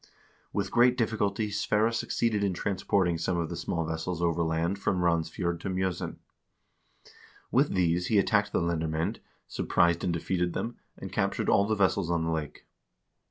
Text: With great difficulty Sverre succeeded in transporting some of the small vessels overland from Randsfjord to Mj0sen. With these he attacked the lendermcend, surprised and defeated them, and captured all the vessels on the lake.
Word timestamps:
With 0.51 0.71
great 0.71 0.97
difficulty 0.97 1.51
Sverre 1.51 1.91
succeeded 1.91 2.43
in 2.43 2.55
transporting 2.55 3.19
some 3.19 3.37
of 3.37 3.49
the 3.49 3.55
small 3.55 3.85
vessels 3.85 4.19
overland 4.19 4.79
from 4.79 5.01
Randsfjord 5.01 5.59
to 5.59 5.69
Mj0sen. 5.69 6.15
With 7.51 7.75
these 7.75 8.07
he 8.07 8.17
attacked 8.17 8.51
the 8.51 8.61
lendermcend, 8.61 9.19
surprised 9.47 10.03
and 10.03 10.11
defeated 10.11 10.53
them, 10.53 10.77
and 10.97 11.11
captured 11.13 11.49
all 11.49 11.67
the 11.67 11.75
vessels 11.75 12.09
on 12.09 12.23
the 12.23 12.31
lake. 12.31 12.65